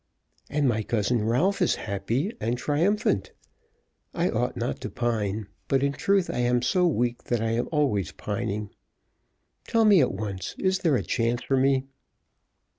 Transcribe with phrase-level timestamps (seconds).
[0.49, 3.33] "And my cousin Ralph is happy and triumphant.
[4.15, 7.69] I ought not to pine, but in truth I am so weak that I am
[7.71, 8.71] always pining.
[9.67, 11.85] Tell me at once, is there a chance for me?"